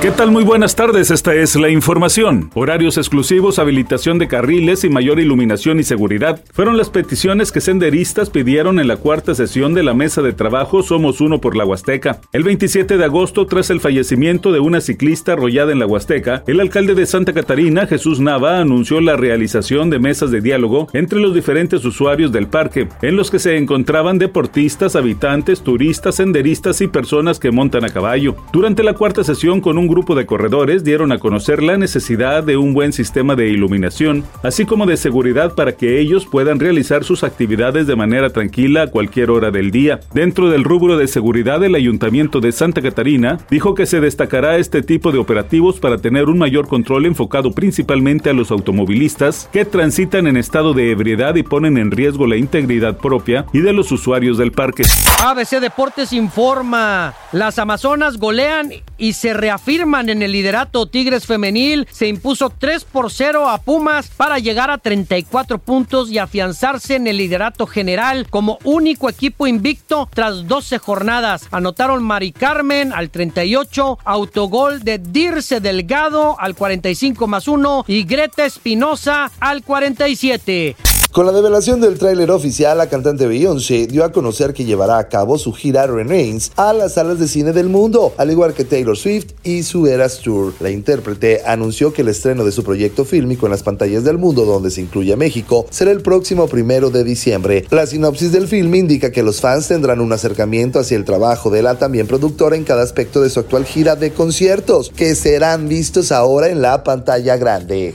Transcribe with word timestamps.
¿Qué 0.00 0.12
tal? 0.12 0.30
Muy 0.30 0.44
buenas 0.44 0.76
tardes, 0.76 1.10
esta 1.10 1.34
es 1.34 1.56
la 1.56 1.70
información. 1.70 2.52
Horarios 2.54 2.98
exclusivos, 2.98 3.58
habilitación 3.58 4.20
de 4.20 4.28
carriles 4.28 4.84
y 4.84 4.88
mayor 4.88 5.18
iluminación 5.18 5.80
y 5.80 5.82
seguridad 5.82 6.40
fueron 6.52 6.76
las 6.76 6.88
peticiones 6.88 7.50
que 7.50 7.60
senderistas 7.60 8.30
pidieron 8.30 8.78
en 8.78 8.86
la 8.86 8.98
cuarta 8.98 9.34
sesión 9.34 9.74
de 9.74 9.82
la 9.82 9.94
mesa 9.94 10.22
de 10.22 10.32
trabajo 10.32 10.84
Somos 10.84 11.20
Uno 11.20 11.40
por 11.40 11.56
la 11.56 11.64
Huasteca. 11.64 12.20
El 12.32 12.44
27 12.44 12.96
de 12.96 13.04
agosto, 13.04 13.46
tras 13.46 13.70
el 13.70 13.80
fallecimiento 13.80 14.52
de 14.52 14.60
una 14.60 14.80
ciclista 14.80 15.32
arrollada 15.32 15.72
en 15.72 15.80
la 15.80 15.86
Huasteca, 15.86 16.44
el 16.46 16.60
alcalde 16.60 16.94
de 16.94 17.04
Santa 17.04 17.32
Catarina, 17.32 17.88
Jesús 17.88 18.20
Nava, 18.20 18.60
anunció 18.60 19.00
la 19.00 19.16
realización 19.16 19.90
de 19.90 19.98
mesas 19.98 20.30
de 20.30 20.40
diálogo 20.40 20.86
entre 20.92 21.18
los 21.18 21.34
diferentes 21.34 21.84
usuarios 21.84 22.30
del 22.30 22.46
parque, 22.46 22.86
en 23.02 23.16
los 23.16 23.32
que 23.32 23.40
se 23.40 23.56
encontraban 23.56 24.18
deportistas, 24.18 24.94
habitantes, 24.94 25.62
turistas, 25.62 26.14
senderistas 26.14 26.80
y 26.82 26.86
personas 26.86 27.40
que 27.40 27.50
montan 27.50 27.84
a 27.84 27.90
caballo. 27.90 28.36
Durante 28.52 28.84
la 28.84 28.94
cuarta 28.94 29.24
sesión, 29.24 29.60
con 29.60 29.76
un 29.76 29.87
grupo 29.88 30.14
de 30.14 30.26
corredores 30.26 30.84
dieron 30.84 31.10
a 31.10 31.18
conocer 31.18 31.62
la 31.62 31.76
necesidad 31.78 32.44
de 32.44 32.56
un 32.56 32.74
buen 32.74 32.92
sistema 32.92 33.34
de 33.34 33.48
iluminación, 33.48 34.24
así 34.42 34.66
como 34.66 34.86
de 34.86 34.96
seguridad 34.96 35.54
para 35.54 35.72
que 35.72 35.98
ellos 35.98 36.26
puedan 36.26 36.60
realizar 36.60 37.04
sus 37.04 37.24
actividades 37.24 37.86
de 37.86 37.96
manera 37.96 38.30
tranquila 38.30 38.82
a 38.82 38.86
cualquier 38.88 39.30
hora 39.30 39.50
del 39.50 39.70
día. 39.70 40.00
Dentro 40.12 40.50
del 40.50 40.64
rubro 40.64 40.96
de 40.96 41.08
seguridad, 41.08 41.64
el 41.64 41.74
Ayuntamiento 41.74 42.40
de 42.40 42.52
Santa 42.52 42.82
Catarina 42.82 43.38
dijo 43.50 43.74
que 43.74 43.86
se 43.86 44.00
destacará 44.00 44.58
este 44.58 44.82
tipo 44.82 45.10
de 45.10 45.18
operativos 45.18 45.80
para 45.80 45.98
tener 45.98 46.26
un 46.26 46.38
mayor 46.38 46.68
control 46.68 47.06
enfocado 47.06 47.52
principalmente 47.52 48.30
a 48.30 48.34
los 48.34 48.50
automovilistas 48.50 49.48
que 49.52 49.64
transitan 49.64 50.26
en 50.26 50.36
estado 50.36 50.74
de 50.74 50.90
ebriedad 50.90 51.34
y 51.34 51.42
ponen 51.42 51.78
en 51.78 51.90
riesgo 51.90 52.26
la 52.26 52.36
integridad 52.36 52.98
propia 52.98 53.46
y 53.52 53.60
de 53.60 53.72
los 53.72 53.90
usuarios 53.90 54.38
del 54.38 54.52
parque. 54.52 54.82
ABC 55.24 55.60
Deportes 55.60 56.12
informa, 56.12 57.14
las 57.32 57.58
Amazonas 57.58 58.18
golean 58.18 58.70
y 58.98 59.12
se 59.14 59.32
reafirman 59.32 59.77
en 59.80 60.22
el 60.22 60.32
liderato 60.32 60.86
Tigres 60.86 61.26
Femenil. 61.26 61.86
Se 61.92 62.08
impuso 62.08 62.50
3 62.50 62.84
por 62.84 63.12
0 63.12 63.48
a 63.48 63.58
Pumas 63.58 64.08
para 64.08 64.40
llegar 64.40 64.70
a 64.70 64.78
34 64.78 65.58
puntos 65.58 66.10
y 66.10 66.18
afianzarse 66.18 66.96
en 66.96 67.06
el 67.06 67.18
liderato 67.18 67.64
general 67.66 68.26
como 68.28 68.58
único 68.64 69.08
equipo 69.08 69.46
invicto 69.46 70.08
tras 70.12 70.48
12 70.48 70.78
jornadas. 70.78 71.46
Anotaron 71.52 72.02
Mari 72.02 72.32
Carmen 72.32 72.92
al 72.92 73.10
38, 73.10 74.00
autogol 74.04 74.82
de 74.82 74.98
Dirce 74.98 75.60
Delgado 75.60 76.36
al 76.40 76.56
45 76.56 77.28
más 77.28 77.46
1 77.46 77.84
y 77.86 78.02
Greta 78.02 78.44
Espinosa 78.44 79.30
al 79.38 79.62
47. 79.62 80.87
Con 81.12 81.24
la 81.24 81.32
revelación 81.32 81.80
del 81.80 81.98
tráiler 81.98 82.30
oficial, 82.30 82.76
la 82.76 82.86
cantante 82.86 83.26
Beyoncé 83.26 83.86
dio 83.86 84.04
a 84.04 84.12
conocer 84.12 84.52
que 84.52 84.66
llevará 84.66 84.98
a 84.98 85.08
cabo 85.08 85.38
su 85.38 85.54
gira 85.54 85.86
Renaissance 85.86 86.50
a 86.56 86.74
las 86.74 86.94
salas 86.94 87.18
de 87.18 87.26
cine 87.26 87.52
del 87.52 87.70
mundo, 87.70 88.12
al 88.18 88.30
igual 88.30 88.52
que 88.52 88.66
Taylor 88.66 88.96
Swift 88.96 89.32
y 89.42 89.62
su 89.62 89.86
Eras 89.86 90.18
Tour. 90.18 90.52
La 90.60 90.70
intérprete 90.70 91.40
anunció 91.46 91.94
que 91.94 92.02
el 92.02 92.08
estreno 92.08 92.44
de 92.44 92.52
su 92.52 92.62
proyecto 92.62 93.06
fílmico 93.06 93.46
en 93.46 93.52
las 93.52 93.62
pantallas 93.62 94.04
del 94.04 94.18
mundo, 94.18 94.44
donde 94.44 94.70
se 94.70 94.82
incluye 94.82 95.16
México, 95.16 95.66
será 95.70 95.92
el 95.92 96.02
próximo 96.02 96.46
primero 96.46 96.90
de 96.90 97.04
diciembre. 97.04 97.64
La 97.70 97.86
sinopsis 97.86 98.30
del 98.30 98.46
film 98.46 98.74
indica 98.74 99.10
que 99.10 99.22
los 99.22 99.40
fans 99.40 99.66
tendrán 99.66 100.00
un 100.00 100.12
acercamiento 100.12 100.78
hacia 100.78 100.98
el 100.98 101.06
trabajo 101.06 101.48
de 101.48 101.62
la 101.62 101.78
también 101.78 102.06
productora 102.06 102.54
en 102.54 102.64
cada 102.64 102.82
aspecto 102.82 103.22
de 103.22 103.30
su 103.30 103.40
actual 103.40 103.64
gira 103.64 103.96
de 103.96 104.12
conciertos, 104.12 104.92
que 104.94 105.14
serán 105.14 105.68
vistos 105.68 106.12
ahora 106.12 106.50
en 106.50 106.60
la 106.60 106.84
pantalla 106.84 107.38
grande. 107.38 107.94